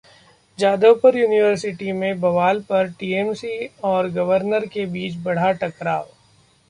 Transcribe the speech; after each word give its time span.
Jadavpur 0.59 1.17
university 1.17 1.91
में 1.91 2.19
बवाल 2.21 2.61
पर 2.69 2.89
टीएमसी 2.99 3.65
और 3.83 4.09
गवर्नर 4.11 4.65
के 4.67 4.85
बीच 4.87 5.17
बढ़ा 5.25 5.51
टकराव 5.61 6.09